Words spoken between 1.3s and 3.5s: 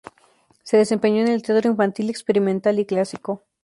teatro infantil, experimental y clásico.